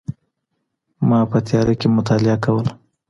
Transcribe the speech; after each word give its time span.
ما 1.07 1.19
به 1.23 1.27
په 1.31 1.39
تیاره 1.47 1.73
کي 1.79 1.87
مطالعه 1.97 2.37
کوله. 2.43 2.71